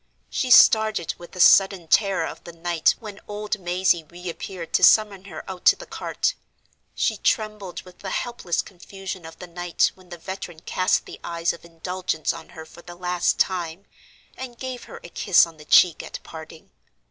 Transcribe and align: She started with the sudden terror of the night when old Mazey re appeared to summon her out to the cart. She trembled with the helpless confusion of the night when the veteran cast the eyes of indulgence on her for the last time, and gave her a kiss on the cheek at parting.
She 0.31 0.49
started 0.49 1.13
with 1.19 1.33
the 1.33 1.39
sudden 1.39 1.87
terror 1.87 2.25
of 2.25 2.43
the 2.43 2.51
night 2.53 2.95
when 2.99 3.19
old 3.27 3.59
Mazey 3.59 4.03
re 4.03 4.31
appeared 4.31 4.73
to 4.73 4.83
summon 4.83 5.25
her 5.25 5.47
out 5.47 5.63
to 5.65 5.75
the 5.75 5.85
cart. 5.85 6.33
She 6.95 7.17
trembled 7.17 7.83
with 7.83 7.99
the 7.99 8.09
helpless 8.09 8.63
confusion 8.63 9.27
of 9.27 9.37
the 9.37 9.45
night 9.45 9.91
when 9.93 10.09
the 10.09 10.17
veteran 10.17 10.61
cast 10.61 11.05
the 11.05 11.19
eyes 11.23 11.53
of 11.53 11.63
indulgence 11.65 12.33
on 12.33 12.49
her 12.57 12.65
for 12.65 12.81
the 12.81 12.95
last 12.95 13.37
time, 13.37 13.85
and 14.35 14.57
gave 14.57 14.85
her 14.85 14.99
a 15.03 15.09
kiss 15.09 15.45
on 15.45 15.57
the 15.57 15.65
cheek 15.65 16.01
at 16.01 16.17
parting. 16.23 16.71